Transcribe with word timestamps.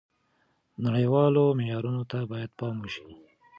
نړیوالو 0.85 1.43
معیارونو 1.57 2.03
ته 2.11 2.19
باید 2.31 2.51
پام 2.59 2.75
وشي. 2.83 3.07